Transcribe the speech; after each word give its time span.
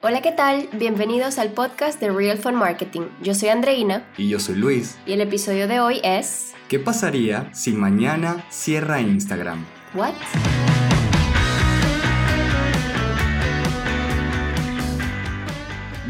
Hola, 0.00 0.22
¿qué 0.22 0.30
tal? 0.30 0.68
Bienvenidos 0.74 1.40
al 1.40 1.50
podcast 1.50 1.98
de 2.00 2.08
Real 2.12 2.38
Fun 2.38 2.54
Marketing. 2.54 3.08
Yo 3.20 3.34
soy 3.34 3.48
Andreina. 3.48 4.06
Y 4.16 4.28
yo 4.28 4.38
soy 4.38 4.54
Luis. 4.54 4.96
Y 5.06 5.12
el 5.14 5.20
episodio 5.20 5.66
de 5.66 5.80
hoy 5.80 6.00
es... 6.04 6.52
¿Qué 6.68 6.78
pasaría 6.78 7.52
si 7.52 7.72
mañana 7.72 8.44
cierra 8.48 9.00
Instagram? 9.00 9.66
¿What? 9.94 10.12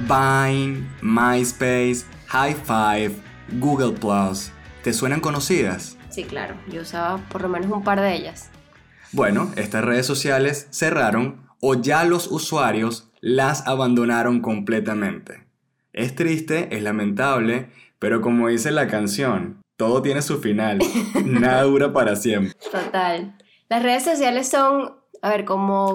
Vine, 0.07 0.87
MySpace, 1.01 2.05
High 2.27 2.57
Five, 2.57 3.17
Google 3.59 3.93
Plus. 3.93 4.51
¿Te 4.83 4.93
suenan 4.93 5.21
conocidas? 5.21 5.97
Sí, 6.11 6.25
claro. 6.25 6.57
Yo 6.71 6.83
usaba 6.83 7.17
por 7.31 7.41
lo 7.41 7.49
menos 7.49 7.73
un 7.73 7.83
par 7.83 8.03
de 8.03 8.15
ellas. 8.15 8.51
Bueno, 9.13 9.51
estas 9.57 9.83
redes 9.83 10.05
sociales 10.05 10.69
cerraron 10.73 11.49
o 11.61 11.75
ya 11.75 12.05
los 12.05 12.31
usuarios 12.31 13.08
las 13.21 13.67
abandonaron 13.67 14.41
completamente. 14.41 15.47
Es 15.93 16.15
triste, 16.15 16.75
es 16.77 16.83
lamentable, 16.83 17.71
pero 17.99 18.21
como 18.21 18.49
dice 18.49 18.71
la 18.71 18.87
canción, 18.87 19.61
todo 19.77 20.03
tiene 20.03 20.23
su 20.23 20.41
final, 20.41 20.79
nada 21.25 21.63
dura 21.63 21.93
para 21.93 22.17
siempre. 22.17 22.55
Total. 22.71 23.37
Las 23.69 23.83
redes 23.83 24.05
sociales 24.05 24.49
son, 24.49 24.95
a 25.23 25.31
ver, 25.31 25.45
como, 25.45 25.95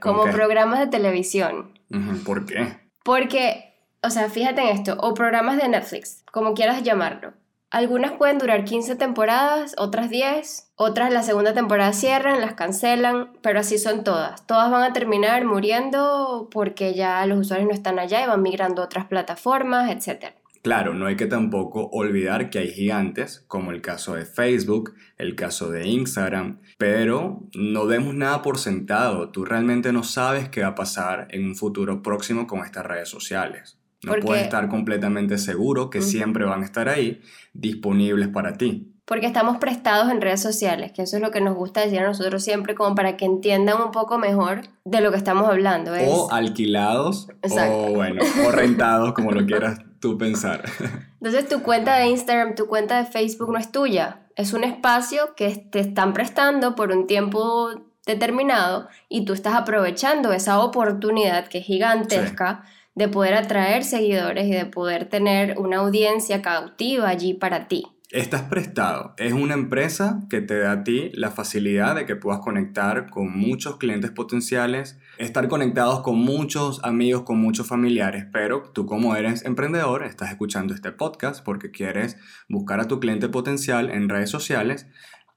como 0.00 0.24
programas 0.24 0.80
de 0.80 0.86
televisión. 0.86 1.78
¿Por 2.24 2.46
qué? 2.46 2.78
Porque, 3.04 3.74
o 4.02 4.10
sea, 4.10 4.30
fíjate 4.30 4.60
en 4.62 4.68
esto, 4.68 4.96
o 5.00 5.14
programas 5.14 5.56
de 5.60 5.68
Netflix, 5.68 6.24
como 6.32 6.54
quieras 6.54 6.82
llamarlo. 6.82 7.32
Algunas 7.72 8.12
pueden 8.12 8.38
durar 8.38 8.64
15 8.64 8.96
temporadas, 8.96 9.76
otras 9.78 10.10
10, 10.10 10.72
otras 10.74 11.12
la 11.12 11.22
segunda 11.22 11.54
temporada 11.54 11.92
cierran, 11.92 12.40
las 12.40 12.54
cancelan, 12.54 13.30
pero 13.42 13.60
así 13.60 13.78
son 13.78 14.02
todas. 14.02 14.44
Todas 14.44 14.72
van 14.72 14.82
a 14.82 14.92
terminar 14.92 15.44
muriendo 15.44 16.48
porque 16.50 16.94
ya 16.94 17.24
los 17.26 17.38
usuarios 17.38 17.68
no 17.68 17.74
están 17.74 18.00
allá 18.00 18.24
y 18.24 18.26
van 18.26 18.42
migrando 18.42 18.82
a 18.82 18.86
otras 18.86 19.06
plataformas, 19.06 19.88
etc. 19.88 20.34
Claro, 20.62 20.94
no 20.94 21.06
hay 21.06 21.14
que 21.14 21.26
tampoco 21.26 21.88
olvidar 21.92 22.50
que 22.50 22.58
hay 22.58 22.72
gigantes, 22.72 23.44
como 23.46 23.70
el 23.70 23.80
caso 23.80 24.16
de 24.16 24.26
Facebook, 24.26 24.94
el 25.16 25.36
caso 25.36 25.70
de 25.70 25.86
Instagram, 25.86 26.58
pero 26.76 27.46
no 27.54 27.86
demos 27.86 28.14
nada 28.14 28.42
por 28.42 28.58
sentado. 28.58 29.30
Tú 29.30 29.44
realmente 29.44 29.92
no 29.92 30.02
sabes 30.02 30.48
qué 30.48 30.62
va 30.62 30.68
a 30.68 30.74
pasar 30.74 31.28
en 31.30 31.46
un 31.46 31.54
futuro 31.54 32.02
próximo 32.02 32.48
con 32.48 32.64
estas 32.64 32.84
redes 32.84 33.08
sociales. 33.08 33.79
No 34.02 34.14
puedes 34.22 34.44
estar 34.44 34.68
completamente 34.68 35.36
seguro 35.36 35.90
que 35.90 36.00
siempre 36.00 36.44
van 36.44 36.62
a 36.62 36.64
estar 36.64 36.88
ahí 36.88 37.20
disponibles 37.52 38.28
para 38.28 38.56
ti. 38.56 38.94
Porque 39.04 39.26
estamos 39.26 39.58
prestados 39.58 40.10
en 40.10 40.20
redes 40.20 40.40
sociales, 40.40 40.92
que 40.92 41.02
eso 41.02 41.16
es 41.16 41.22
lo 41.22 41.32
que 41.32 41.40
nos 41.40 41.56
gusta 41.56 41.80
decir 41.80 41.98
a 41.98 42.06
nosotros 42.06 42.44
siempre, 42.44 42.74
como 42.76 42.94
para 42.94 43.16
que 43.16 43.24
entiendan 43.24 43.82
un 43.82 43.90
poco 43.90 44.18
mejor 44.18 44.62
de 44.84 45.00
lo 45.00 45.10
que 45.10 45.16
estamos 45.16 45.48
hablando. 45.48 45.92
O 46.06 46.30
alquilados, 46.30 47.28
o 47.42 47.92
bueno, 47.92 48.22
o 48.46 48.50
rentados, 48.52 49.12
como 49.12 49.32
lo 49.32 49.44
quieras 49.44 49.80
tú 49.98 50.16
pensar. 50.16 50.62
Entonces 51.20 51.48
tu 51.48 51.62
cuenta 51.62 51.96
de 51.96 52.06
Instagram, 52.06 52.54
tu 52.54 52.66
cuenta 52.68 52.98
de 52.98 53.10
Facebook 53.10 53.52
no 53.52 53.58
es 53.58 53.72
tuya, 53.72 54.20
es 54.36 54.52
un 54.52 54.64
espacio 54.64 55.34
que 55.34 55.56
te 55.56 55.80
están 55.80 56.12
prestando 56.12 56.74
por 56.74 56.92
un 56.92 57.06
tiempo 57.06 57.70
determinado 58.06 58.88
y 59.08 59.24
tú 59.24 59.32
estás 59.32 59.54
aprovechando 59.54 60.32
esa 60.32 60.60
oportunidad 60.60 61.48
que 61.48 61.58
es 61.58 61.64
gigantesca 61.64 62.64
de 62.94 63.08
poder 63.08 63.34
atraer 63.34 63.84
seguidores 63.84 64.46
y 64.46 64.52
de 64.52 64.66
poder 64.66 65.08
tener 65.08 65.58
una 65.58 65.78
audiencia 65.78 66.42
cautiva 66.42 67.08
allí 67.08 67.34
para 67.34 67.68
ti. 67.68 67.86
Estás 68.10 68.42
prestado. 68.42 69.14
Es 69.18 69.32
una 69.32 69.54
empresa 69.54 70.26
que 70.28 70.40
te 70.40 70.58
da 70.58 70.72
a 70.72 70.82
ti 70.82 71.10
la 71.14 71.30
facilidad 71.30 71.94
de 71.94 72.06
que 72.06 72.16
puedas 72.16 72.40
conectar 72.40 73.08
con 73.08 73.38
muchos 73.38 73.76
clientes 73.76 74.10
potenciales, 74.10 74.98
estar 75.18 75.46
conectados 75.46 76.00
con 76.00 76.18
muchos 76.18 76.82
amigos, 76.82 77.22
con 77.22 77.38
muchos 77.38 77.68
familiares, 77.68 78.26
pero 78.32 78.64
tú 78.74 78.84
como 78.84 79.14
eres 79.14 79.44
emprendedor, 79.44 80.02
estás 80.02 80.30
escuchando 80.30 80.74
este 80.74 80.90
podcast 80.90 81.44
porque 81.44 81.70
quieres 81.70 82.16
buscar 82.48 82.80
a 82.80 82.88
tu 82.88 82.98
cliente 82.98 83.28
potencial 83.28 83.90
en 83.90 84.08
redes 84.08 84.30
sociales, 84.30 84.88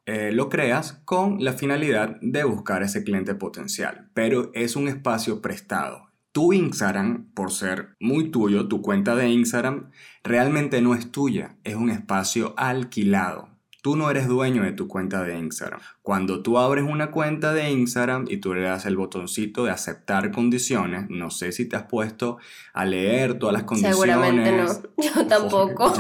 eh, 0.08 0.32
lo 0.32 0.50
creas 0.50 0.94
con 1.06 1.44
la 1.44 1.54
finalidad 1.54 2.18
de 2.22 2.44
buscar 2.44 2.82
ese 2.82 3.04
cliente 3.04 3.36
potencial, 3.36 4.10
pero 4.16 4.50
es 4.56 4.76
un 4.76 4.88
espacio 4.88 5.44
prestado 5.44 6.13
tu 6.34 6.52
Instagram, 6.52 7.32
por 7.34 7.52
ser 7.52 7.96
muy 8.00 8.32
tuyo, 8.32 8.68
tu 8.68 8.82
cuenta 8.82 9.16
de 9.16 9.30
Instagram, 9.30 9.92
realmente 10.24 10.82
no 10.82 10.96
es 10.96 11.12
tuya, 11.12 11.58
es 11.64 11.76
un 11.76 11.92
espacio 11.92 12.56
alquilado. 12.58 13.53
Tú 13.84 13.98
no 13.98 14.10
eres 14.10 14.30
dueño 14.30 14.64
de 14.64 14.72
tu 14.72 14.88
cuenta 14.88 15.24
de 15.24 15.38
Instagram. 15.38 15.82
Cuando 16.02 16.42
tú 16.42 16.58
abres 16.58 16.86
una 16.86 17.12
cuenta 17.12 17.52
de 17.52 17.70
Instagram 17.70 18.28
y 18.30 18.38
tú 18.38 18.54
le 18.54 18.62
das 18.62 18.86
el 18.86 18.96
botoncito 18.96 19.66
de 19.66 19.72
aceptar 19.72 20.32
condiciones, 20.32 21.10
no 21.10 21.30
sé 21.30 21.52
si 21.52 21.68
te 21.68 21.76
has 21.76 21.84
puesto 21.84 22.38
a 22.72 22.86
leer 22.86 23.38
todas 23.38 23.52
las 23.52 23.64
condiciones. 23.64 23.98
Seguramente 23.98 24.54
no. 24.54 24.68
Yo 25.04 25.28
tampoco. 25.28 25.94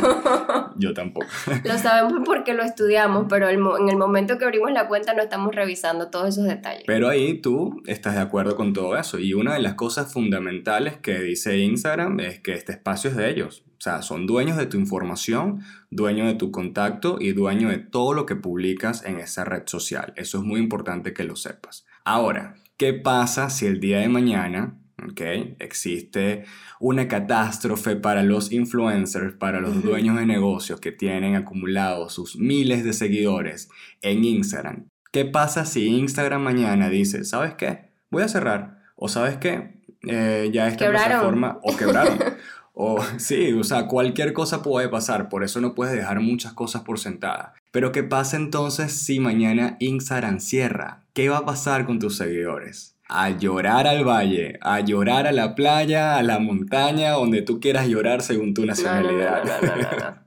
yo, 0.77 0.93
tampoco. 0.93 1.27
lo 1.65 1.77
sabemos 1.77 2.21
porque 2.25 2.53
lo 2.53 2.63
estudiamos, 2.63 3.25
pero 3.27 3.49
en 3.49 3.89
el 3.89 3.97
momento 3.97 4.37
que 4.37 4.45
abrimos 4.45 4.71
la 4.71 4.87
cuenta 4.87 5.13
no 5.13 5.21
estamos 5.21 5.53
revisando 5.53 6.09
todos 6.09 6.29
esos 6.29 6.45
detalles. 6.45 6.85
Pero 6.87 7.09
ahí 7.09 7.41
tú 7.41 7.83
estás 7.85 8.15
de 8.15 8.21
acuerdo 8.21 8.55
con 8.55 8.71
todo 8.71 8.95
eso. 8.95 9.19
Y 9.19 9.33
una 9.33 9.55
de 9.55 9.59
las 9.59 9.73
cosas 9.73 10.13
fundamentales 10.13 10.95
que 10.99 11.19
dice 11.19 11.57
Instagram 11.57 12.21
es 12.21 12.39
que 12.39 12.53
este 12.53 12.71
espacio 12.71 13.09
es 13.09 13.17
de 13.17 13.29
ellos. 13.29 13.65
O 13.83 13.89
sea, 13.89 14.01
son 14.01 14.25
dueños 14.25 14.55
de 14.55 14.65
tu 14.65 14.77
información, 14.77 15.59
dueños 15.89 16.27
de 16.27 16.35
tu 16.35 16.51
contacto 16.51 17.17
y 17.19 17.33
dueños 17.33 17.69
de 17.69 17.79
todo 17.79 18.13
lo 18.13 18.25
que 18.25 18.37
publicas 18.37 19.03
en 19.03 19.19
esa 19.19 19.43
red 19.43 19.63
social. 19.65 20.13
Eso 20.15 20.37
es 20.37 20.45
muy 20.45 20.61
importante 20.61 21.13
que 21.13 21.25
lo 21.25 21.35
sepas. 21.35 21.85
Ahora, 22.05 22.55
¿qué 22.77 22.93
pasa 22.93 23.49
si 23.49 23.65
el 23.65 23.81
día 23.81 23.99
de 23.99 24.07
mañana 24.07 24.79
Okay. 25.11 25.57
Existe 25.59 26.45
una 26.79 27.09
catástrofe 27.09 27.97
para 27.97 28.23
los 28.23 28.53
influencers, 28.53 29.33
para 29.33 29.59
los 29.59 29.83
dueños 29.83 30.15
de 30.15 30.25
negocios 30.25 30.79
que 30.79 30.93
tienen 30.93 31.35
acumulados 31.35 32.13
sus 32.13 32.37
miles 32.37 32.85
de 32.85 32.93
seguidores 32.93 33.67
en 34.01 34.23
Instagram. 34.23 34.87
¿Qué 35.11 35.25
pasa 35.25 35.65
si 35.65 35.87
Instagram 35.87 36.41
mañana 36.41 36.89
dice, 36.89 37.25
¿sabes 37.25 37.55
qué? 37.55 37.89
Voy 38.11 38.23
a 38.23 38.29
cerrar. 38.29 38.83
O 38.95 39.09
¿sabes 39.09 39.35
qué? 39.37 39.81
Eh, 40.07 40.51
ya 40.53 40.69
esta 40.69 40.89
plataforma 40.89 41.59
o 41.63 41.75
quebraron. 41.75 42.17
O 42.73 42.99
sí, 43.17 43.53
o 43.53 43.63
sea, 43.63 43.87
cualquier 43.87 44.33
cosa 44.33 44.61
puede 44.61 44.89
pasar, 44.89 45.29
por 45.29 45.43
eso 45.43 45.61
no 45.61 45.75
puedes 45.75 45.95
dejar 45.95 46.19
muchas 46.19 46.53
cosas 46.53 46.81
por 46.81 46.99
sentada. 46.99 47.53
Pero 47.71 47.91
¿qué 47.91 48.03
pasa 48.03 48.37
entonces 48.37 48.91
si 48.91 49.19
mañana 49.19 49.77
Instagram 49.79 50.39
cierra? 50.39 51.05
¿Qué 51.13 51.29
va 51.29 51.37
a 51.37 51.45
pasar 51.45 51.85
con 51.85 51.99
tus 51.99 52.17
seguidores? 52.17 52.97
A 53.07 53.29
llorar 53.29 53.87
al 53.87 54.07
valle, 54.07 54.57
a 54.61 54.79
llorar 54.79 55.27
a 55.27 55.31
la 55.31 55.55
playa, 55.55 56.17
a 56.17 56.23
la 56.23 56.39
montaña, 56.39 57.11
donde 57.11 57.41
tú 57.41 57.59
quieras 57.59 57.87
llorar 57.87 58.21
según 58.21 58.53
tu 58.53 58.65
nacionalidad. 58.65 60.23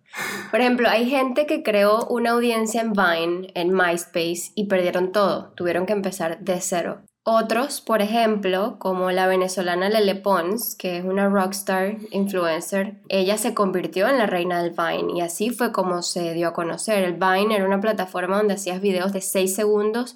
por 0.50 0.60
ejemplo, 0.60 0.88
hay 0.88 1.08
gente 1.08 1.46
que 1.46 1.62
creó 1.62 2.06
una 2.06 2.30
audiencia 2.30 2.82
en 2.82 2.92
Vine, 2.92 3.50
en 3.54 3.72
MySpace, 3.72 4.52
y 4.54 4.66
perdieron 4.66 5.10
todo. 5.10 5.52
Tuvieron 5.56 5.86
que 5.86 5.94
empezar 5.94 6.38
de 6.40 6.60
cero. 6.60 7.00
Otros, 7.28 7.80
por 7.80 8.02
ejemplo, 8.02 8.76
como 8.78 9.10
la 9.10 9.26
venezolana 9.26 9.88
Lele 9.88 10.14
Pons, 10.14 10.76
que 10.76 10.98
es 10.98 11.04
una 11.04 11.28
rockstar 11.28 11.96
influencer, 12.12 12.98
ella 13.08 13.36
se 13.36 13.52
convirtió 13.52 14.08
en 14.08 14.18
la 14.18 14.26
reina 14.26 14.62
del 14.62 14.70
Vine 14.70 15.12
y 15.18 15.20
así 15.22 15.50
fue 15.50 15.72
como 15.72 16.02
se 16.02 16.34
dio 16.34 16.46
a 16.46 16.52
conocer. 16.52 17.02
El 17.02 17.14
Vine 17.14 17.56
era 17.56 17.64
una 17.64 17.80
plataforma 17.80 18.36
donde 18.36 18.54
hacías 18.54 18.80
videos 18.80 19.12
de 19.12 19.22
6 19.22 19.52
segundos 19.52 20.14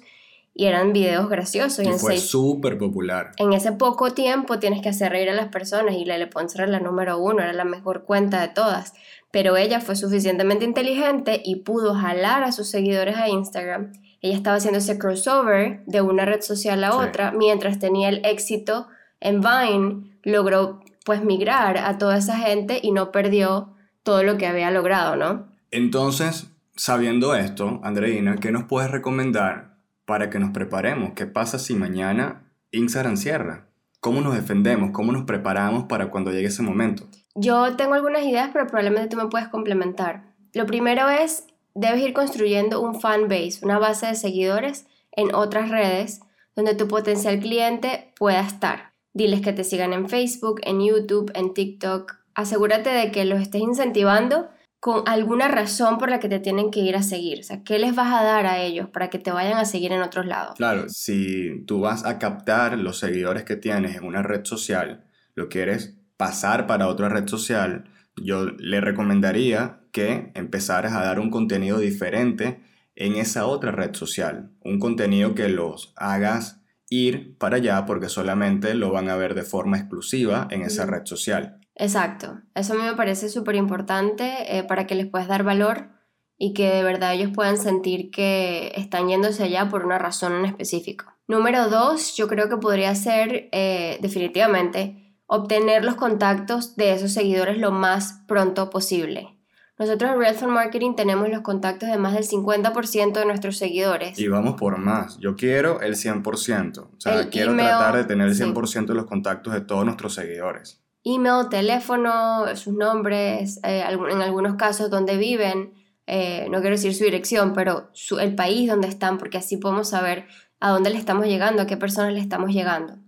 y 0.53 0.67
eran 0.67 0.93
videos 0.93 1.27
graciosos. 1.27 1.85
Y, 1.85 1.91
fue 1.99 2.15
súper 2.15 2.77
popular. 2.77 3.31
En 3.35 3.51
ese 3.51 3.73
poco 3.73 4.13
tiempo 4.13 4.59
tienes 4.59 4.81
que 4.81 4.87
hacer 4.87 5.11
reír 5.11 5.29
a 5.29 5.33
las 5.33 5.49
personas 5.49 5.95
y 5.95 6.05
Lele 6.05 6.27
Pons 6.27 6.55
era 6.55 6.65
la 6.65 6.79
número 6.79 7.17
uno, 7.17 7.41
era 7.41 7.51
la 7.51 7.65
mejor 7.65 8.05
cuenta 8.05 8.39
de 8.39 8.53
todas. 8.53 8.93
Pero 9.31 9.57
ella 9.57 9.81
fue 9.81 9.97
suficientemente 9.97 10.63
inteligente 10.63 11.41
y 11.43 11.57
pudo 11.57 11.93
jalar 11.93 12.45
a 12.45 12.53
sus 12.53 12.69
seguidores 12.69 13.17
a 13.17 13.27
Instagram 13.27 13.91
ella 14.21 14.35
estaba 14.35 14.57
haciendo 14.57 14.79
ese 14.79 14.97
crossover 14.97 15.83
de 15.85 16.01
una 16.01 16.25
red 16.25 16.41
social 16.41 16.83
a 16.83 16.95
otra, 16.95 17.31
mientras 17.31 17.79
tenía 17.79 18.09
el 18.09 18.23
éxito 18.23 18.87
en 19.19 19.41
Vine, 19.41 20.17
logró 20.23 20.81
pues 21.05 21.23
migrar 21.23 21.77
a 21.77 21.97
toda 21.97 22.17
esa 22.17 22.37
gente 22.37 22.79
y 22.81 22.91
no 22.91 23.11
perdió 23.11 23.73
todo 24.03 24.23
lo 24.23 24.37
que 24.37 24.47
había 24.47 24.69
logrado, 24.71 25.15
¿no? 25.15 25.47
Entonces, 25.71 26.47
sabiendo 26.75 27.35
esto, 27.35 27.79
Andreina, 27.83 28.37
¿qué 28.37 28.51
nos 28.51 28.65
puedes 28.65 28.91
recomendar 28.91 29.77
para 30.05 30.29
que 30.29 30.39
nos 30.39 30.51
preparemos? 30.51 31.13
¿Qué 31.15 31.25
pasa 31.25 31.57
si 31.57 31.73
mañana 31.73 32.43
Instagram 32.71 33.17
cierra? 33.17 33.67
¿Cómo 33.99 34.21
nos 34.21 34.35
defendemos? 34.35 34.91
¿Cómo 34.91 35.11
nos 35.11 35.23
preparamos 35.23 35.85
para 35.85 36.09
cuando 36.09 36.31
llegue 36.31 36.47
ese 36.47 36.63
momento? 36.63 37.07
Yo 37.35 37.75
tengo 37.75 37.93
algunas 37.93 38.23
ideas, 38.23 38.49
pero 38.51 38.67
probablemente 38.67 39.09
tú 39.09 39.17
me 39.17 39.29
puedes 39.29 39.47
complementar. 39.47 40.33
Lo 40.53 40.65
primero 40.65 41.07
es 41.09 41.45
debes 41.75 42.01
ir 42.01 42.13
construyendo 42.13 42.81
un 42.81 42.99
fan 42.99 43.27
base, 43.27 43.59
una 43.61 43.79
base 43.79 44.07
de 44.07 44.15
seguidores 44.15 44.85
en 45.11 45.33
otras 45.33 45.69
redes 45.69 46.21
donde 46.55 46.75
tu 46.75 46.87
potencial 46.87 47.39
cliente 47.39 48.13
pueda 48.17 48.41
estar. 48.41 48.93
Diles 49.13 49.41
que 49.41 49.53
te 49.53 49.63
sigan 49.63 49.93
en 49.93 50.09
Facebook, 50.09 50.61
en 50.63 50.85
YouTube, 50.85 51.31
en 51.35 51.53
TikTok. 51.53 52.15
Asegúrate 52.33 52.89
de 52.89 53.11
que 53.11 53.25
los 53.25 53.41
estés 53.41 53.61
incentivando 53.61 54.49
con 54.79 55.03
alguna 55.07 55.47
razón 55.47 55.99
por 55.99 56.09
la 56.09 56.19
que 56.19 56.27
te 56.27 56.39
tienen 56.39 56.71
que 56.71 56.79
ir 56.79 56.95
a 56.95 57.03
seguir. 57.03 57.41
O 57.41 57.43
sea, 57.43 57.63
¿qué 57.63 57.77
les 57.77 57.93
vas 57.93 58.11
a 58.13 58.23
dar 58.23 58.47
a 58.47 58.59
ellos 58.61 58.89
para 58.89 59.09
que 59.09 59.19
te 59.19 59.31
vayan 59.31 59.57
a 59.57 59.65
seguir 59.65 59.91
en 59.91 60.01
otros 60.01 60.25
lados? 60.25 60.55
Claro, 60.57 60.89
si 60.89 61.63
tú 61.67 61.81
vas 61.81 62.03
a 62.03 62.17
captar 62.17 62.77
los 62.77 62.97
seguidores 62.97 63.43
que 63.43 63.55
tienes 63.55 63.95
en 63.95 64.05
una 64.05 64.23
red 64.23 64.43
social, 64.43 65.05
lo 65.35 65.49
quieres 65.49 65.97
pasar 66.17 66.65
para 66.65 66.87
otra 66.87 67.09
red 67.09 67.27
social, 67.27 67.85
yo 68.15 68.45
le 68.45 68.81
recomendaría 68.81 69.80
que 69.91 70.31
empezaras 70.35 70.93
a 70.93 71.03
dar 71.03 71.19
un 71.19 71.29
contenido 71.29 71.79
diferente 71.79 72.61
en 72.95 73.15
esa 73.15 73.45
otra 73.45 73.71
red 73.71 73.93
social. 73.93 74.51
Un 74.61 74.79
contenido 74.79 75.35
que 75.35 75.49
los 75.49 75.93
hagas 75.95 76.61
ir 76.89 77.37
para 77.37 77.57
allá 77.57 77.85
porque 77.85 78.09
solamente 78.09 78.73
lo 78.73 78.91
van 78.91 79.09
a 79.09 79.15
ver 79.15 79.33
de 79.33 79.43
forma 79.43 79.77
exclusiva 79.77 80.47
en 80.51 80.61
esa 80.61 80.85
red 80.85 81.05
social. 81.05 81.59
Exacto, 81.75 82.41
eso 82.53 82.73
a 82.73 82.75
mí 82.75 82.83
me 82.83 82.95
parece 82.95 83.29
súper 83.29 83.55
importante 83.55 84.57
eh, 84.57 84.63
para 84.63 84.85
que 84.87 84.95
les 84.95 85.07
puedas 85.07 85.27
dar 85.27 85.43
valor 85.43 85.89
y 86.37 86.53
que 86.53 86.69
de 86.69 86.83
verdad 86.83 87.13
ellos 87.13 87.31
puedan 87.33 87.57
sentir 87.57 88.11
que 88.11 88.73
están 88.75 89.07
yéndose 89.07 89.43
allá 89.43 89.69
por 89.69 89.85
una 89.85 89.97
razón 89.97 90.33
en 90.33 90.45
específico. 90.45 91.05
Número 91.27 91.69
dos, 91.69 92.15
yo 92.17 92.27
creo 92.27 92.49
que 92.49 92.57
podría 92.57 92.93
ser 92.93 93.47
eh, 93.51 93.97
definitivamente 94.01 95.15
obtener 95.27 95.85
los 95.85 95.95
contactos 95.95 96.75
de 96.75 96.93
esos 96.93 97.13
seguidores 97.13 97.57
lo 97.57 97.71
más 97.71 98.23
pronto 98.27 98.69
posible. 98.69 99.40
Nosotros 99.81 100.11
en 100.11 100.19
Realtor 100.19 100.49
Marketing 100.49 100.93
tenemos 100.93 101.27
los 101.27 101.41
contactos 101.41 101.89
de 101.89 101.97
más 101.97 102.13
del 102.13 102.23
50% 102.23 103.13
de 103.13 103.25
nuestros 103.25 103.57
seguidores. 103.57 104.19
Y 104.19 104.27
vamos 104.27 104.53
por 104.53 104.77
más. 104.77 105.17
Yo 105.17 105.35
quiero 105.35 105.81
el 105.81 105.95
100%. 105.95 106.77
O 106.77 107.01
sea, 107.01 107.29
quiero 107.31 107.55
tratar 107.55 107.97
de 107.97 108.03
tener 108.03 108.27
el 108.27 108.35
100% 108.35 108.85
de 108.85 108.93
los 108.93 109.05
contactos 109.05 109.53
de 109.53 109.61
todos 109.61 109.83
nuestros 109.83 110.13
seguidores. 110.13 110.83
Email, 111.03 111.49
teléfono, 111.49 112.55
sus 112.55 112.75
nombres, 112.75 113.59
eh, 113.63 113.83
en 113.89 114.21
algunos 114.21 114.53
casos 114.53 114.91
donde 114.91 115.17
viven, 115.17 115.73
eh, 116.05 116.45
no 116.51 116.61
quiero 116.61 116.75
decir 116.75 116.93
su 116.93 117.03
dirección, 117.03 117.53
pero 117.53 117.89
el 118.19 118.35
país 118.35 118.69
donde 118.69 118.87
están, 118.87 119.17
porque 119.17 119.39
así 119.39 119.57
podemos 119.57 119.89
saber 119.89 120.27
a 120.59 120.69
dónde 120.69 120.91
le 120.91 120.99
estamos 120.99 121.25
llegando, 121.25 121.63
a 121.63 121.65
qué 121.65 121.75
personas 121.75 122.13
le 122.13 122.19
estamos 122.19 122.51
llegando. 122.51 122.99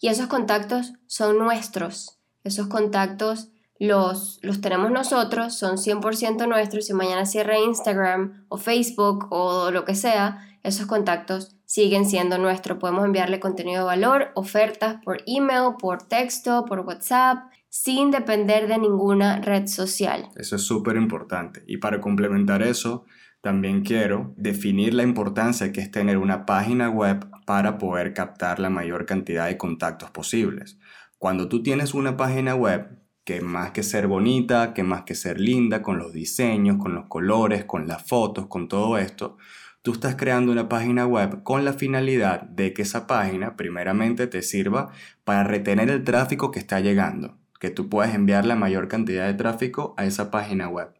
Y 0.00 0.08
esos 0.08 0.26
contactos 0.26 0.94
son 1.06 1.38
nuestros. 1.38 2.18
Esos 2.42 2.66
contactos 2.66 3.52
los, 3.78 4.38
los 4.42 4.60
tenemos 4.60 4.90
nosotros, 4.90 5.54
son 5.56 5.76
100% 5.76 6.48
nuestros. 6.48 6.86
Si 6.86 6.94
mañana 6.94 7.26
cierra 7.26 7.58
Instagram 7.58 8.46
o 8.48 8.56
Facebook 8.56 9.28
o 9.30 9.70
lo 9.70 9.84
que 9.84 9.94
sea, 9.94 10.38
esos 10.62 10.86
contactos 10.86 11.56
siguen 11.64 12.06
siendo 12.06 12.38
nuestros. 12.38 12.78
Podemos 12.78 13.04
enviarle 13.04 13.40
contenido 13.40 13.80
de 13.80 13.86
valor, 13.86 14.28
ofertas 14.34 14.96
por 15.04 15.18
email, 15.26 15.74
por 15.78 16.02
texto, 16.02 16.64
por 16.64 16.80
WhatsApp, 16.80 17.50
sin 17.68 18.10
depender 18.10 18.68
de 18.68 18.78
ninguna 18.78 19.40
red 19.40 19.66
social. 19.66 20.28
Eso 20.36 20.56
es 20.56 20.62
súper 20.62 20.96
importante. 20.96 21.62
Y 21.66 21.76
para 21.76 22.00
complementar 22.00 22.62
eso, 22.62 23.04
también 23.42 23.82
quiero 23.82 24.34
definir 24.36 24.94
la 24.94 25.02
importancia 25.02 25.70
que 25.70 25.80
es 25.80 25.90
tener 25.90 26.18
una 26.18 26.46
página 26.46 26.88
web 26.88 27.26
para 27.44 27.78
poder 27.78 28.14
captar 28.14 28.58
la 28.58 28.70
mayor 28.70 29.06
cantidad 29.06 29.46
de 29.46 29.56
contactos 29.56 30.10
posibles. 30.10 30.78
Cuando 31.18 31.48
tú 31.48 31.62
tienes 31.62 31.94
una 31.94 32.16
página 32.16 32.54
web, 32.54 32.88
que 33.26 33.40
más 33.40 33.72
que 33.72 33.82
ser 33.82 34.06
bonita, 34.06 34.72
que 34.72 34.84
más 34.84 35.02
que 35.02 35.16
ser 35.16 35.40
linda, 35.40 35.82
con 35.82 35.98
los 35.98 36.12
diseños, 36.12 36.78
con 36.78 36.94
los 36.94 37.06
colores, 37.06 37.64
con 37.64 37.88
las 37.88 38.06
fotos, 38.06 38.46
con 38.46 38.68
todo 38.68 38.98
esto, 38.98 39.36
tú 39.82 39.94
estás 39.94 40.14
creando 40.14 40.52
una 40.52 40.68
página 40.68 41.06
web 41.06 41.42
con 41.42 41.64
la 41.64 41.72
finalidad 41.72 42.42
de 42.42 42.72
que 42.72 42.82
esa 42.82 43.08
página 43.08 43.56
primeramente 43.56 44.28
te 44.28 44.42
sirva 44.42 44.92
para 45.24 45.42
retener 45.42 45.90
el 45.90 46.04
tráfico 46.04 46.52
que 46.52 46.60
está 46.60 46.78
llegando, 46.78 47.36
que 47.58 47.70
tú 47.70 47.88
puedas 47.88 48.14
enviar 48.14 48.46
la 48.46 48.54
mayor 48.54 48.86
cantidad 48.86 49.26
de 49.26 49.34
tráfico 49.34 49.94
a 49.96 50.04
esa 50.04 50.30
página 50.30 50.68
web. 50.68 50.94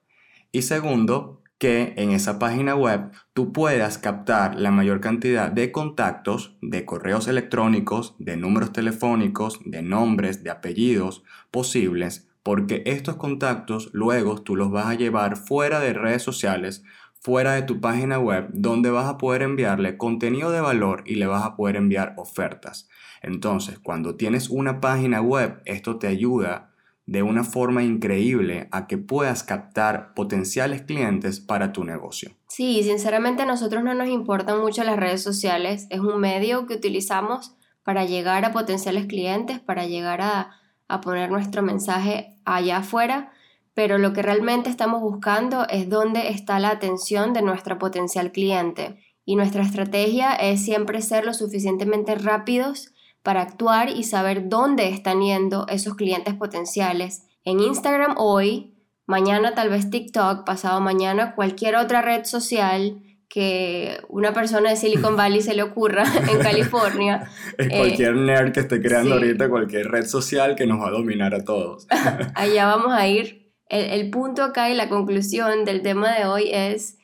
Y 0.50 0.62
segundo, 0.62 1.44
que 1.58 1.94
en 1.96 2.10
esa 2.10 2.38
página 2.38 2.74
web 2.74 3.10
tú 3.32 3.52
puedas 3.52 3.98
captar 3.98 4.56
la 4.56 4.70
mayor 4.70 5.00
cantidad 5.00 5.50
de 5.50 5.72
contactos, 5.72 6.56
de 6.60 6.84
correos 6.84 7.28
electrónicos, 7.28 8.14
de 8.18 8.36
números 8.36 8.72
telefónicos, 8.72 9.60
de 9.64 9.82
nombres, 9.82 10.44
de 10.44 10.50
apellidos 10.50 11.22
posibles, 11.50 12.28
porque 12.42 12.82
estos 12.86 13.16
contactos 13.16 13.90
luego 13.92 14.42
tú 14.42 14.54
los 14.54 14.70
vas 14.70 14.86
a 14.86 14.94
llevar 14.94 15.36
fuera 15.36 15.80
de 15.80 15.94
redes 15.94 16.22
sociales, 16.22 16.84
fuera 17.14 17.54
de 17.54 17.62
tu 17.62 17.80
página 17.80 18.18
web, 18.18 18.48
donde 18.52 18.90
vas 18.90 19.06
a 19.06 19.18
poder 19.18 19.42
enviarle 19.42 19.96
contenido 19.96 20.50
de 20.50 20.60
valor 20.60 21.02
y 21.06 21.16
le 21.16 21.26
vas 21.26 21.44
a 21.44 21.56
poder 21.56 21.76
enviar 21.76 22.14
ofertas. 22.18 22.88
Entonces, 23.22 23.78
cuando 23.78 24.14
tienes 24.14 24.48
una 24.50 24.80
página 24.80 25.20
web, 25.20 25.60
esto 25.64 25.98
te 25.98 26.06
ayuda 26.06 26.75
de 27.06 27.22
una 27.22 27.44
forma 27.44 27.84
increíble 27.84 28.68
a 28.72 28.88
que 28.88 28.98
puedas 28.98 29.44
captar 29.44 30.12
potenciales 30.14 30.82
clientes 30.82 31.38
para 31.38 31.72
tu 31.72 31.84
negocio. 31.84 32.32
Sí, 32.48 32.82
sinceramente 32.82 33.42
a 33.42 33.46
nosotros 33.46 33.84
no 33.84 33.94
nos 33.94 34.08
importan 34.08 34.60
mucho 34.60 34.82
las 34.82 34.96
redes 34.96 35.22
sociales, 35.22 35.86
es 35.90 36.00
un 36.00 36.20
medio 36.20 36.66
que 36.66 36.74
utilizamos 36.74 37.54
para 37.84 38.04
llegar 38.04 38.44
a 38.44 38.52
potenciales 38.52 39.06
clientes, 39.06 39.60
para 39.60 39.86
llegar 39.86 40.20
a, 40.20 40.50
a 40.88 41.00
poner 41.00 41.30
nuestro 41.30 41.62
mensaje 41.62 42.36
allá 42.44 42.78
afuera, 42.78 43.30
pero 43.74 43.98
lo 43.98 44.12
que 44.12 44.22
realmente 44.22 44.68
estamos 44.68 45.00
buscando 45.00 45.66
es 45.68 45.88
dónde 45.88 46.30
está 46.30 46.58
la 46.58 46.70
atención 46.70 47.32
de 47.32 47.42
nuestro 47.42 47.78
potencial 47.78 48.32
cliente. 48.32 48.98
Y 49.24 49.36
nuestra 49.36 49.62
estrategia 49.62 50.34
es 50.34 50.64
siempre 50.64 51.02
ser 51.02 51.24
lo 51.26 51.34
suficientemente 51.34 52.14
rápidos 52.14 52.94
para 53.26 53.42
actuar 53.42 53.88
y 53.90 54.04
saber 54.04 54.48
dónde 54.48 54.88
están 54.88 55.20
yendo 55.20 55.66
esos 55.68 55.96
clientes 55.96 56.34
potenciales. 56.34 57.26
En 57.42 57.58
Instagram 57.58 58.14
hoy, 58.18 58.76
mañana 59.04 59.52
tal 59.52 59.68
vez 59.68 59.90
TikTok, 59.90 60.46
pasado 60.46 60.80
mañana 60.80 61.34
cualquier 61.34 61.74
otra 61.74 62.02
red 62.02 62.24
social 62.24 63.02
que 63.28 63.98
una 64.08 64.32
persona 64.32 64.70
de 64.70 64.76
Silicon 64.76 65.16
Valley 65.18 65.42
se 65.42 65.56
le 65.56 65.64
ocurra 65.64 66.04
en 66.30 66.38
California. 66.38 67.28
es 67.58 67.68
cualquier 67.68 68.14
eh, 68.14 68.20
nerd 68.20 68.52
que 68.52 68.60
esté 68.60 68.80
creando 68.80 69.14
ahorita 69.14 69.48
cualquier 69.48 69.88
red 69.88 70.06
social 70.06 70.54
que 70.54 70.68
nos 70.68 70.80
va 70.80 70.86
a 70.86 70.92
dominar 70.92 71.34
a 71.34 71.42
todos. 71.42 71.88
Allá 72.36 72.66
vamos 72.66 72.92
a 72.92 73.08
ir. 73.08 73.52
El, 73.68 74.02
el 74.02 74.10
punto 74.10 74.44
acá 74.44 74.70
y 74.70 74.74
la 74.74 74.88
conclusión 74.88 75.64
del 75.64 75.82
tema 75.82 76.16
de 76.16 76.26
hoy 76.26 76.50
es, 76.52 76.96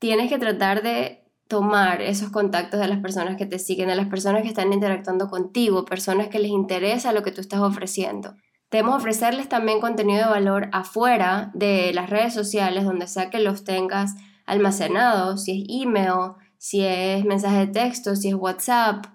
tienes 0.00 0.28
que 0.28 0.38
tratar 0.38 0.82
de 0.82 1.22
tomar 1.48 2.02
esos 2.02 2.30
contactos 2.30 2.78
de 2.78 2.88
las 2.88 3.00
personas 3.00 3.36
que 3.36 3.46
te 3.46 3.58
siguen, 3.58 3.88
de 3.88 3.96
las 3.96 4.08
personas 4.08 4.42
que 4.42 4.48
están 4.48 4.72
interactuando 4.72 5.28
contigo, 5.28 5.86
personas 5.86 6.28
que 6.28 6.38
les 6.38 6.50
interesa 6.50 7.12
lo 7.12 7.22
que 7.22 7.32
tú 7.32 7.40
estás 7.40 7.60
ofreciendo. 7.60 8.34
Debemos 8.70 8.96
ofrecerles 8.96 9.48
también 9.48 9.80
contenido 9.80 10.26
de 10.26 10.30
valor 10.30 10.68
afuera 10.72 11.50
de 11.54 11.92
las 11.94 12.10
redes 12.10 12.34
sociales, 12.34 12.84
donde 12.84 13.06
sea 13.06 13.30
que 13.30 13.40
los 13.40 13.64
tengas 13.64 14.14
almacenados, 14.44 15.44
si 15.44 15.62
es 15.62 15.82
email, 15.82 16.32
si 16.58 16.84
es 16.84 17.24
mensaje 17.24 17.60
de 17.60 17.66
texto, 17.68 18.14
si 18.14 18.28
es 18.28 18.34
WhatsApp. 18.34 19.06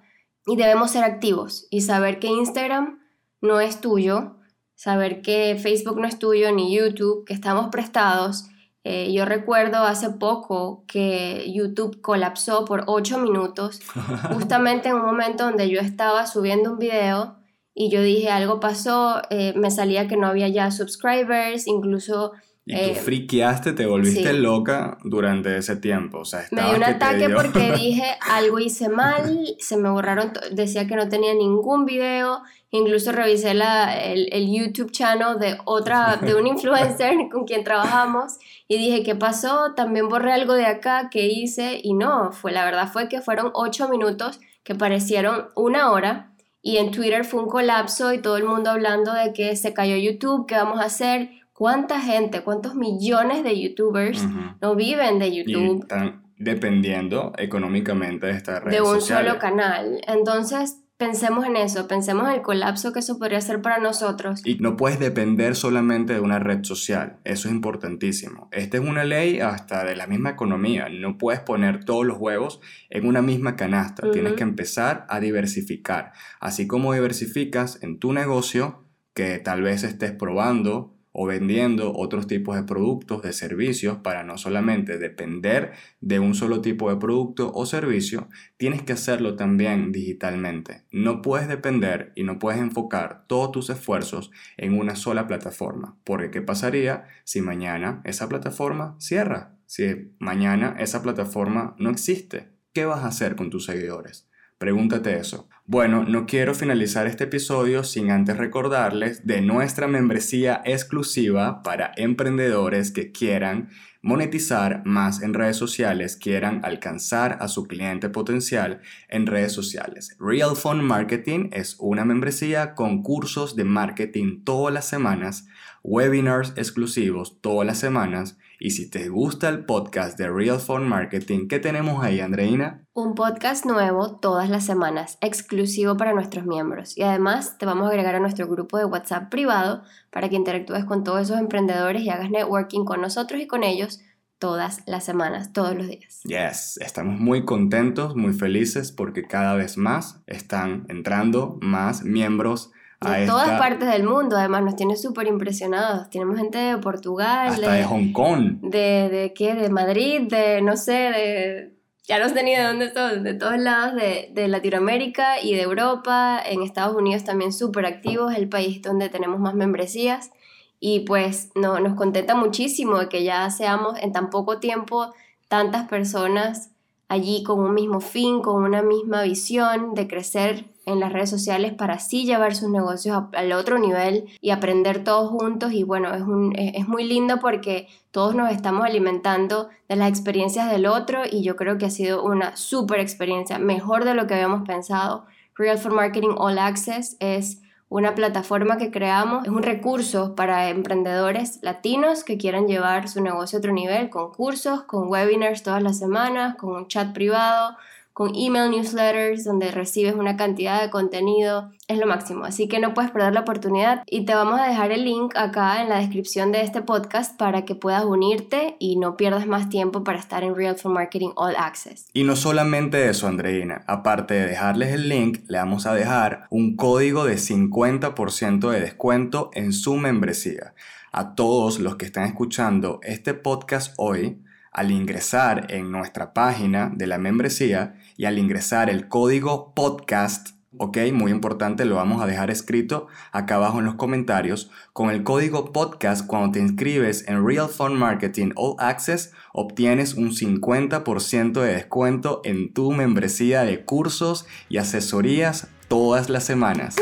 Y 0.47 0.55
debemos 0.55 0.91
ser 0.91 1.03
activos 1.03 1.67
y 1.69 1.81
saber 1.81 2.17
que 2.17 2.27
Instagram 2.27 2.99
no 3.41 3.59
es 3.59 3.79
tuyo, 3.79 4.37
saber 4.73 5.21
que 5.21 5.55
Facebook 5.61 5.99
no 5.99 6.07
es 6.07 6.17
tuyo, 6.17 6.51
ni 6.51 6.75
YouTube, 6.75 7.23
que 7.25 7.33
estamos 7.33 7.67
prestados 7.69 8.45
eh, 8.83 9.13
yo 9.13 9.23
recuerdo 9.25 9.77
hace 9.77 10.09
poco 10.09 10.83
que 10.87 11.49
YouTube 11.51 12.01
colapsó 12.01 12.65
por 12.65 12.83
8 12.87 13.19
minutos, 13.19 13.79
justamente 14.33 14.89
en 14.89 14.95
un 14.95 15.05
momento 15.05 15.45
donde 15.45 15.69
yo 15.69 15.79
estaba 15.79 16.27
subiendo 16.27 16.71
un 16.71 16.79
video 16.79 17.37
y 17.73 17.89
yo 17.89 18.01
dije 18.01 18.29
algo 18.29 18.59
pasó, 18.59 19.21
eh, 19.29 19.53
me 19.55 19.71
salía 19.71 20.07
que 20.07 20.17
no 20.17 20.27
había 20.27 20.47
ya 20.49 20.69
subscribers, 20.69 21.65
incluso 21.67 22.33
y 22.65 22.75
tú 22.75 22.91
eh, 22.91 22.95
friqueaste, 22.95 23.73
te 23.73 23.85
volviste 23.85 24.31
loca 24.31 24.97
durante 25.03 25.57
ese 25.57 25.75
tiempo. 25.75 26.19
O 26.19 26.25
sea, 26.25 26.45
me 26.51 26.61
dio 26.61 26.75
un 26.75 26.83
ataque 26.83 27.29
porque 27.29 27.73
dije 27.77 28.05
algo 28.21 28.59
hice 28.59 28.87
mal, 28.87 29.55
se 29.59 29.75
me 29.75 29.89
borraron, 29.89 30.31
decía 30.51 30.87
que 30.87 30.95
no 30.95 31.09
tenía 31.09 31.33
ningún 31.33 31.85
video, 31.85 32.41
incluso 32.71 33.11
revisé 33.11 33.53
la, 33.53 34.01
el, 34.01 34.29
el, 34.31 34.49
YouTube 34.49 34.91
channel 34.91 35.39
de 35.39 35.57
otra, 35.65 36.15
de 36.15 36.35
un 36.35 36.47
influencer 36.47 37.13
con 37.31 37.45
quien 37.45 37.65
trabajamos 37.65 38.37
y 38.69 38.77
dije, 38.77 39.03
¿qué 39.03 39.15
pasó? 39.15 39.73
También 39.75 40.07
borré 40.07 40.31
algo 40.31 40.53
de 40.53 40.65
acá 40.65 41.09
que 41.11 41.27
hice 41.27 41.81
y 41.83 41.93
no, 41.93 42.31
fue, 42.31 42.53
la 42.53 42.63
verdad 42.63 42.89
fue 42.91 43.09
que 43.09 43.21
fueron 43.21 43.51
ocho 43.53 43.89
minutos 43.89 44.39
que 44.63 44.73
parecieron 44.73 45.49
una 45.55 45.91
hora 45.91 46.31
y 46.61 46.77
en 46.77 46.91
Twitter 46.91 47.25
fue 47.25 47.41
un 47.41 47.49
colapso 47.49 48.13
y 48.13 48.19
todo 48.19 48.37
el 48.37 48.45
mundo 48.45 48.69
hablando 48.69 49.13
de 49.13 49.33
que 49.33 49.57
se 49.57 49.73
cayó 49.73 49.97
YouTube, 49.97 50.47
¿qué 50.47 50.55
vamos 50.55 50.79
a 50.79 50.85
hacer? 50.85 51.42
¿Cuánta 51.53 52.01
gente, 52.01 52.41
cuántos 52.41 52.75
millones 52.75 53.43
de 53.43 53.61
youtubers 53.61 54.25
no 54.61 54.75
viven 54.75 55.19
de 55.19 55.35
YouTube? 55.35 55.77
Y 55.77 55.81
están 55.81 56.23
dependiendo 56.37 57.31
económicamente 57.37 58.25
de 58.27 58.33
esta 58.33 58.59
red 58.59 58.71
De 58.71 58.81
un 58.81 58.99
solo 58.99 59.37
canal. 59.37 60.01
Entonces, 60.07 60.83
pensemos 60.97 61.45
en 61.45 61.55
eso, 61.55 61.87
pensemos 61.87 62.27
en 62.27 62.35
el 62.35 62.41
colapso 62.41 62.91
que 62.91 62.99
eso 62.99 63.19
podría 63.19 63.39
ser 63.41 63.61
para 63.61 63.77
nosotros. 63.77 64.41
Y 64.45 64.55
no 64.55 64.77
puedes 64.77 64.99
depender 64.99 65.55
solamente 65.55 66.13
de 66.13 66.19
una 66.21 66.39
red 66.39 66.63
social, 66.63 67.17
eso 67.23 67.47
es 67.47 67.53
importantísimo. 67.53 68.49
Esta 68.51 68.77
es 68.77 68.83
una 68.83 69.03
ley 69.03 69.39
hasta 69.39 69.83
de 69.83 69.95
la 69.95 70.07
misma 70.07 70.31
economía, 70.31 70.87
no 70.89 71.17
puedes 71.17 71.41
poner 71.41 71.83
todos 71.83 72.05
los 72.05 72.17
huevos 72.17 72.61
en 72.89 73.05
una 73.05 73.21
misma 73.21 73.55
canasta, 73.55 74.11
tienes 74.11 74.33
que 74.33 74.43
empezar 74.43 75.05
a 75.09 75.19
diversificar. 75.19 76.13
Así 76.39 76.67
como 76.67 76.93
diversificas 76.93 77.79
en 77.83 77.99
tu 77.99 78.13
negocio, 78.13 78.83
que 79.13 79.37
tal 79.37 79.61
vez 79.61 79.83
estés 79.83 80.11
probando 80.11 80.92
o 81.13 81.27
vendiendo 81.27 81.93
otros 81.95 82.27
tipos 82.27 82.55
de 82.55 82.63
productos, 82.63 83.21
de 83.21 83.31
servicios, 83.31 83.97
para 83.97 84.23
no 84.23 84.37
solamente 84.37 84.97
depender 84.97 85.71
de 86.01 86.19
un 86.19 86.33
solo 86.33 86.59
tipo 86.59 86.89
de 86.89 86.97
producto 86.97 87.51
o 87.53 87.65
servicio, 87.65 88.27
tienes 88.57 88.81
que 88.81 88.93
hacerlo 88.93 89.35
también 89.35 89.91
digitalmente. 89.91 90.83
No 90.91 91.21
puedes 91.21 91.47
depender 91.47 92.11
y 92.15 92.23
no 92.23 92.39
puedes 92.39 92.59
enfocar 92.59 93.25
todos 93.27 93.51
tus 93.51 93.69
esfuerzos 93.69 94.31
en 94.57 94.77
una 94.77 94.95
sola 94.95 95.27
plataforma, 95.27 95.97
porque 96.03 96.31
¿qué 96.31 96.41
pasaría 96.41 97.05
si 97.23 97.41
mañana 97.41 98.01
esa 98.03 98.27
plataforma 98.27 98.95
cierra? 98.99 99.55
Si 99.67 100.11
mañana 100.19 100.75
esa 100.79 101.03
plataforma 101.03 101.75
no 101.77 101.91
existe, 101.91 102.49
¿qué 102.73 102.85
vas 102.85 103.03
a 103.03 103.07
hacer 103.07 103.35
con 103.35 103.51
tus 103.51 103.65
seguidores? 103.65 104.27
Pregúntate 104.57 105.17
eso. 105.17 105.49
Bueno, 105.65 106.03
no 106.03 106.25
quiero 106.25 106.53
finalizar 106.53 107.07
este 107.07 107.23
episodio 107.23 107.85
sin 107.85 108.11
antes 108.11 108.35
recordarles 108.35 109.25
de 109.25 109.39
nuestra 109.39 109.87
membresía 109.87 110.61
exclusiva 110.65 111.63
para 111.63 111.93
emprendedores 111.95 112.91
que 112.91 113.13
quieran 113.13 113.69
monetizar 114.01 114.81
más 114.83 115.21
en 115.21 115.33
redes 115.33 115.55
sociales, 115.55 116.17
quieran 116.17 116.59
alcanzar 116.65 117.37
a 117.39 117.47
su 117.47 117.63
cliente 117.63 118.09
potencial 118.09 118.81
en 119.07 119.25
redes 119.25 119.53
sociales. 119.53 120.17
Real 120.19 120.57
Fun 120.57 120.83
Marketing 120.83 121.47
es 121.53 121.77
una 121.79 122.03
membresía 122.03 122.75
con 122.75 123.01
cursos 123.01 123.55
de 123.55 123.63
marketing 123.63 124.43
todas 124.43 124.73
las 124.73 124.85
semanas, 124.85 125.47
webinars 125.81 126.51
exclusivos 126.57 127.39
todas 127.39 127.65
las 127.65 127.79
semanas 127.79 128.37
y 128.65 128.71
si 128.71 128.89
te 128.89 129.09
gusta 129.09 129.49
el 129.49 129.65
podcast 129.65 130.17
de 130.17 130.29
Real 130.29 130.57
Phone 130.57 130.87
Marketing, 130.87 131.49
¿qué 131.49 131.59
tenemos 131.59 132.01
ahí, 132.01 132.21
Andreina? 132.21 132.85
Un 132.93 133.13
podcast 133.13 133.65
nuevo 133.65 134.15
todas 134.21 134.49
las 134.49 134.65
semanas, 134.65 135.17
exclusivo 135.19 135.52
para 135.97 136.13
nuestros 136.13 136.45
miembros. 136.45 136.97
Y 136.97 137.03
además 137.03 137.57
te 137.57 137.65
vamos 137.65 137.85
a 137.85 137.89
agregar 137.89 138.15
a 138.15 138.19
nuestro 138.19 138.47
grupo 138.47 138.77
de 138.77 138.85
WhatsApp 138.85 139.29
privado 139.29 139.83
para 140.11 140.29
que 140.29 140.35
interactúes 140.35 140.85
con 140.85 141.03
todos 141.03 141.21
esos 141.21 141.39
emprendedores 141.39 142.03
y 142.03 142.09
hagas 142.09 142.29
networking 142.29 142.85
con 142.85 143.01
nosotros 143.01 143.41
y 143.41 143.47
con 143.47 143.63
ellos 143.63 144.01
todas 144.39 144.81
las 144.87 145.05
semanas, 145.05 145.53
todos 145.53 145.75
los 145.75 145.87
días. 145.87 146.21
Yes, 146.23 146.77
estamos 146.81 147.19
muy 147.19 147.45
contentos, 147.45 148.15
muy 148.15 148.33
felices 148.33 148.91
porque 148.91 149.23
cada 149.23 149.55
vez 149.55 149.77
más 149.77 150.21
están 150.27 150.85
entrando 150.89 151.57
más 151.61 152.03
miembros 152.03 152.71
de 152.99 153.25
todas 153.25 153.59
partes 153.59 153.89
del 153.89 154.03
mundo, 154.03 154.37
además 154.37 154.63
nos 154.63 154.75
tiene 154.75 154.95
súper 154.95 155.27
impresionados. 155.27 156.09
Tenemos 156.09 156.37
gente 156.37 156.57
de 156.57 156.77
Portugal, 156.77 157.49
hasta 157.49 157.73
de, 157.73 157.83
Hong 157.83 158.11
Kong, 158.13 158.59
de, 158.61 159.09
de 159.09 159.33
qué, 159.35 159.55
de 159.55 159.69
Madrid, 159.69 160.21
de 160.29 160.61
no 160.61 160.77
sé, 160.77 160.91
de 160.91 161.72
ya 162.07 162.19
no 162.19 162.27
sé 162.27 162.43
ni 162.43 162.55
de 162.55 162.93
son, 162.93 163.23
de 163.23 163.33
todos 163.33 163.57
lados 163.57 163.95
de, 163.95 164.29
de 164.33 164.47
Latinoamérica 164.47 165.39
y 165.41 165.55
de 165.55 165.61
Europa, 165.61 166.41
en 166.45 166.61
Estados 166.61 166.95
Unidos 166.95 167.23
también 167.23 167.53
súper 167.53 167.85
activos, 167.85 168.35
el 168.35 168.49
país 168.49 168.81
donde 168.81 169.09
tenemos 169.09 169.39
más 169.39 169.55
membresías. 169.55 170.31
Y 170.79 171.01
pues 171.01 171.51
no, 171.55 171.79
nos 171.79 171.95
contenta 171.95 172.35
muchísimo 172.35 172.99
de 172.99 173.07
que 173.07 173.23
ya 173.23 173.49
seamos 173.49 173.97
en 173.99 174.11
tan 174.11 174.29
poco 174.29 174.59
tiempo 174.59 175.13
tantas 175.47 175.87
personas 175.87 176.72
allí 177.13 177.43
con 177.43 177.59
un 177.59 177.73
mismo 177.73 178.01
fin, 178.01 178.41
con 178.41 178.63
una 178.63 178.81
misma 178.81 179.23
visión 179.23 179.93
de 179.93 180.07
crecer 180.07 180.65
en 180.85 180.99
las 180.99 181.13
redes 181.13 181.29
sociales 181.29 181.73
para 181.73 181.95
así 181.95 182.25
llevar 182.25 182.55
sus 182.55 182.69
negocios 182.69 183.23
al 183.33 183.53
otro 183.53 183.79
nivel 183.79 184.25
y 184.41 184.49
aprender 184.49 185.03
todos 185.03 185.29
juntos 185.29 185.71
y 185.71 185.83
bueno, 185.83 186.13
es, 186.13 186.21
un, 186.21 186.53
es 186.57 186.87
muy 186.87 187.05
lindo 187.05 187.39
porque 187.39 187.87
todos 188.11 188.35
nos 188.35 188.51
estamos 188.51 188.85
alimentando 188.85 189.69
de 189.87 189.95
las 189.95 190.09
experiencias 190.09 190.69
del 190.69 190.85
otro 190.85 191.21
y 191.29 191.43
yo 191.43 191.55
creo 191.55 191.77
que 191.77 191.85
ha 191.85 191.89
sido 191.89 192.23
una 192.23 192.57
súper 192.57 192.99
experiencia, 192.99 193.59
mejor 193.59 194.03
de 194.03 194.13
lo 194.13 194.27
que 194.27 194.33
habíamos 194.33 194.67
pensado. 194.67 195.25
Real 195.55 195.77
for 195.77 195.93
Marketing 195.93 196.35
All 196.37 196.57
Access 196.57 197.15
es 197.19 197.62
una 197.93 198.15
plataforma 198.15 198.77
que 198.77 198.89
creamos, 198.89 199.45
es 199.45 199.51
un 199.51 199.61
recurso 199.61 200.33
para 200.33 200.69
emprendedores 200.69 201.59
latinos 201.61 202.23
que 202.23 202.39
quieran 202.39 202.65
llevar 202.65 203.07
su 203.07 203.21
negocio 203.21 203.57
a 203.57 203.59
otro 203.59 203.71
nivel, 203.71 204.09
con 204.09 204.31
cursos, 204.31 204.81
con 204.85 205.09
webinars 205.09 205.61
todas 205.61 205.83
las 205.83 205.99
semanas, 205.99 206.55
con 206.55 206.75
un 206.75 206.87
chat 206.87 207.13
privado, 207.13 207.77
con 208.13 208.35
email 208.35 208.69
newsletters 208.69 209.43
donde 209.43 209.71
recibes 209.71 210.13
una 210.13 210.37
cantidad 210.37 210.81
de 210.81 210.91
contenido, 210.91 211.71
es 211.87 211.97
lo 211.97 212.05
máximo. 212.05 212.45
Así 212.45 212.67
que 212.67 212.79
no 212.79 212.93
puedes 212.93 213.09
perder 213.09 213.33
la 213.33 213.41
oportunidad 213.41 214.03
y 214.05 214.25
te 214.25 214.35
vamos 214.35 214.59
a 214.59 214.67
dejar 214.67 214.91
el 214.91 215.03
link 215.03 215.35
acá 215.35 215.81
en 215.81 215.89
la 215.89 215.97
descripción 215.97 216.51
de 216.51 216.61
este 216.61 216.83
podcast 216.83 217.35
para 217.37 217.65
que 217.65 217.73
puedas 217.73 218.05
unirte 218.05 218.75
y 218.79 218.97
no 218.97 219.17
pierdas 219.17 219.47
más 219.47 219.67
tiempo 219.67 220.03
para 220.03 220.19
estar 220.19 220.43
en 220.43 220.55
Real 220.55 220.75
for 220.75 220.91
Marketing 220.91 221.31
All 221.35 221.55
Access. 221.57 222.05
Y 222.13 222.23
no 222.23 222.35
solamente 222.35 223.09
eso, 223.09 223.27
Andreina, 223.27 223.83
aparte 223.87 224.35
de 224.35 224.45
dejarles 224.45 224.93
el 224.93 225.09
link, 225.09 225.39
le 225.47 225.57
vamos 225.57 225.87
a 225.87 225.95
dejar 225.95 226.45
un 226.51 226.75
código 226.75 227.25
de 227.25 227.35
50% 227.35 228.69
de 228.69 228.79
descuento 228.79 229.49
en 229.53 229.73
su 229.73 229.95
membresía. 229.95 230.75
A 231.11 231.33
todos 231.35 231.79
los 231.79 231.95
que 231.95 232.05
están 232.05 232.25
escuchando 232.25 232.99
este 233.03 233.33
podcast 233.33 233.93
hoy, 233.97 234.39
al 234.71 234.91
ingresar 234.91 235.67
en 235.69 235.91
nuestra 235.91 236.33
página 236.33 236.91
de 236.93 237.07
la 237.07 237.19
membresía 237.19 237.95
y 238.17 238.25
al 238.25 238.37
ingresar 238.37 238.89
el 238.89 239.07
código 239.07 239.73
podcast, 239.73 240.49
ok, 240.77 240.97
muy 241.13 241.31
importante, 241.31 241.85
lo 241.85 241.95
vamos 241.95 242.21
a 242.21 242.25
dejar 242.25 242.49
escrito 242.49 243.07
acá 243.31 243.55
abajo 243.55 243.79
en 243.79 243.85
los 243.85 243.95
comentarios, 243.95 244.71
con 244.91 245.09
el 245.09 245.23
código 245.23 245.71
podcast 245.71 246.25
cuando 246.25 246.51
te 246.51 246.59
inscribes 246.59 247.27
en 247.27 247.45
Real 247.45 247.69
Fun 247.69 247.97
Marketing 247.97 248.51
All 248.55 248.75
Access, 248.79 249.33
obtienes 249.53 250.15
un 250.15 250.31
50% 250.31 251.61
de 251.61 251.73
descuento 251.73 252.41
en 252.43 252.73
tu 252.73 252.91
membresía 252.91 253.63
de 253.63 253.85
cursos 253.85 254.45
y 254.69 254.77
asesorías 254.77 255.67
todas 255.87 256.29
las 256.29 256.43
semanas. 256.43 256.95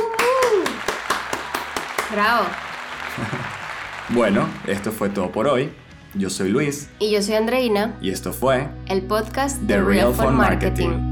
¡Bravo! 2.12 2.46
bueno, 4.10 4.50
esto 4.68 4.92
fue 4.92 5.10
todo 5.10 5.32
por 5.32 5.48
hoy. 5.48 5.72
Yo 6.14 6.30
soy 6.30 6.50
Luis. 6.50 6.90
Y 7.00 7.12
yo 7.12 7.22
soy 7.22 7.36
Andreina. 7.36 7.96
Y 8.02 8.10
esto 8.10 8.34
fue 8.34 8.68
el 8.88 9.04
podcast 9.04 9.62
de 9.62 9.82
Real, 9.82 10.14
Real 10.18 10.34
Marketing. 10.34 11.11